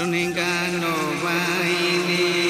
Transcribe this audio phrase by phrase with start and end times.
[0.00, 0.40] Domingo
[0.80, 2.49] no va a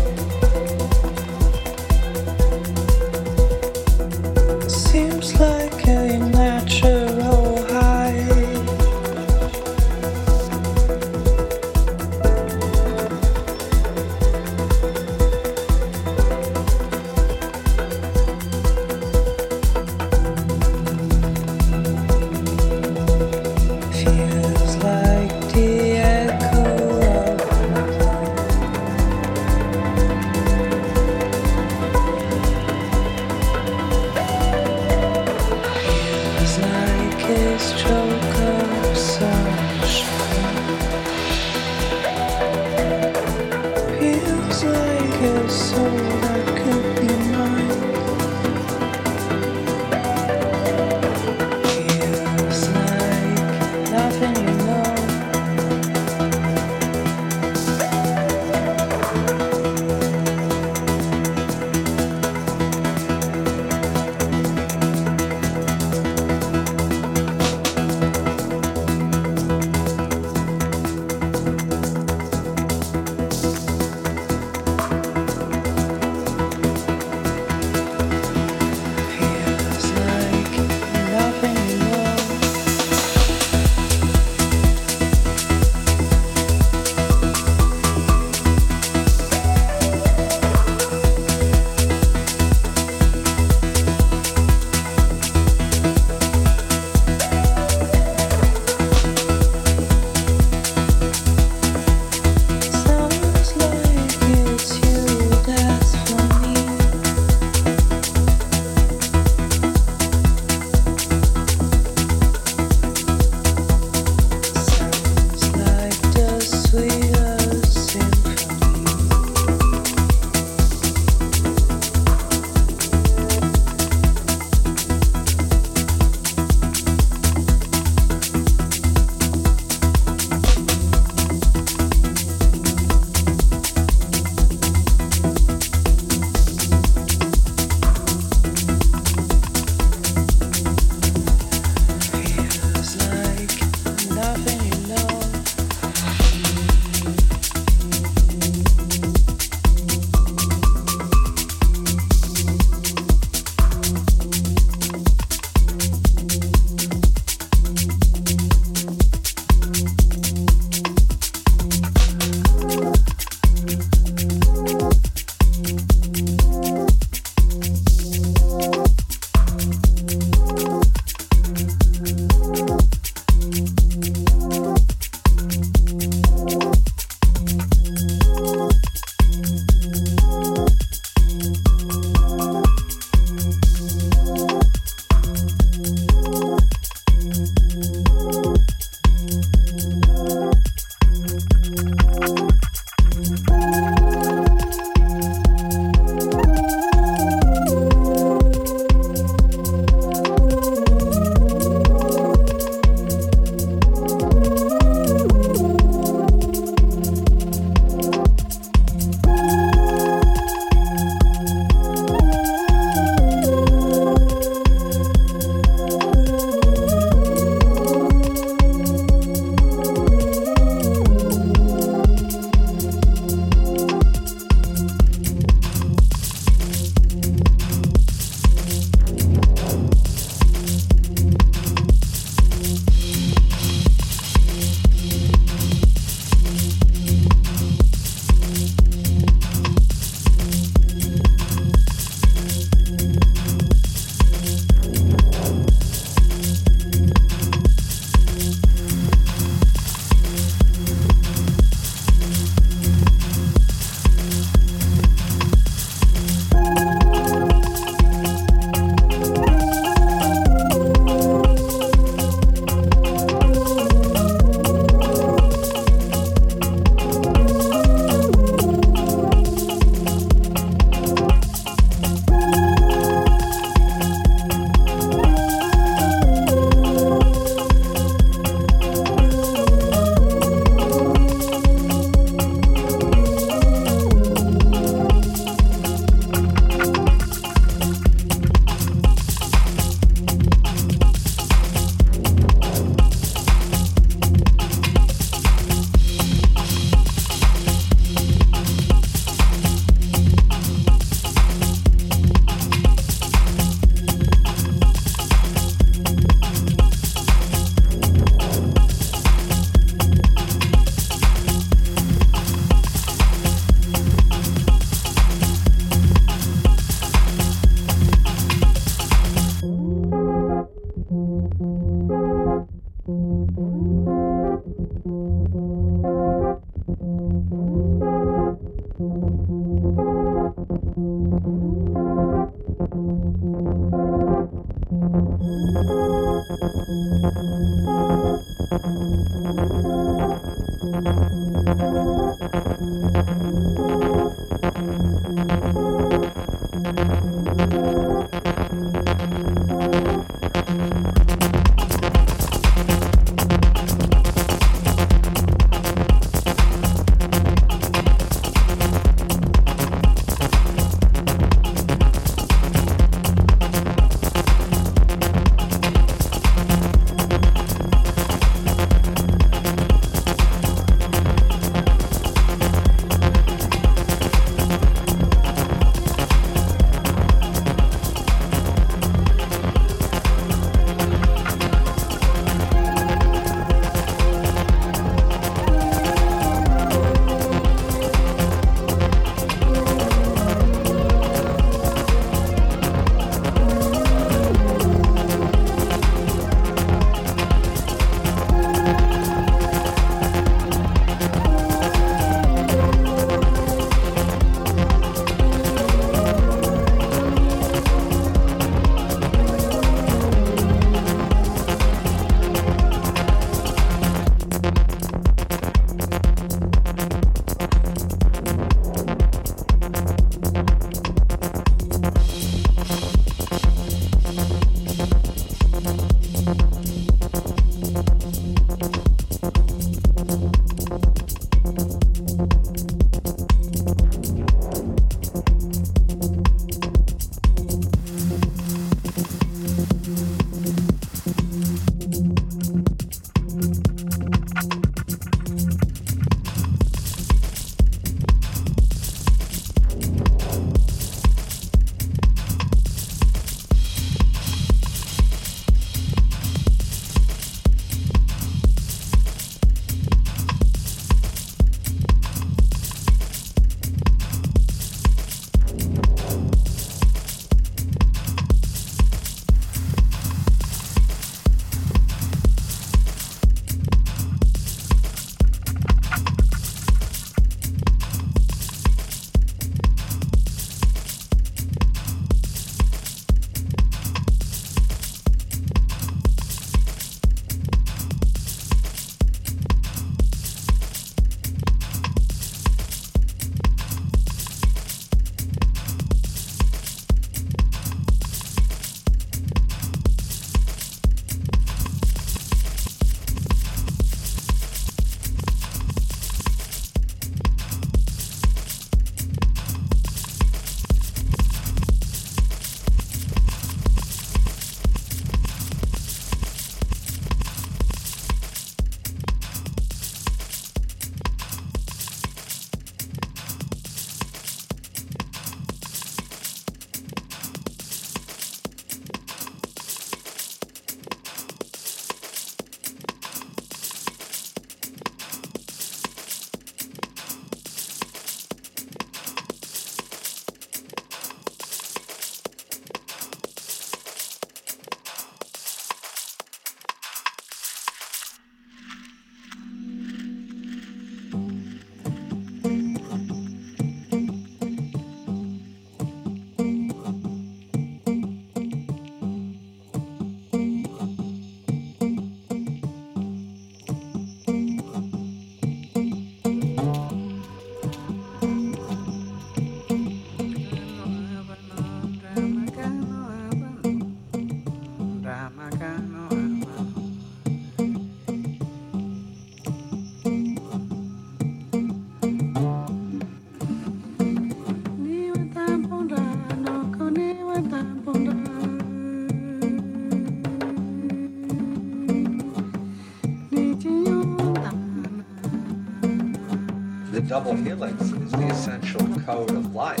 [597.36, 600.00] double helix is the essential code of life.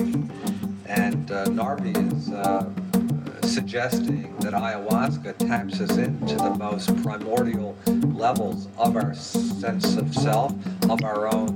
[0.86, 2.64] And uh, Narby is uh,
[3.46, 7.76] suggesting that ayahuasca taps us into the most primordial
[8.14, 10.54] levels of our sense of self,
[10.88, 11.55] of our own